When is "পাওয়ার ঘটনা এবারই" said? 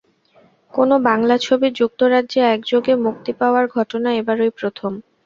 3.39-4.51